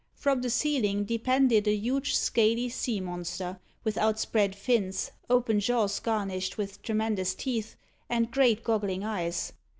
From 0.15 0.41
the 0.41 0.49
ceiling 0.49 1.03
depended 1.03 1.67
a 1.67 1.75
huge 1.75 2.15
scaly 2.15 2.69
sea 2.69 2.99
monster, 2.99 3.59
with 3.83 3.99
outspread 3.99 4.55
fins, 4.55 5.11
open 5.29 5.59
jaws 5.59 5.99
garnished 5.99 6.57
with 6.57 6.81
tremendous 6.81 7.35
teeth, 7.35 7.75
and 8.09 8.31
great 8.31 8.63
goggling 8.63 9.03
eyes. 9.03 9.53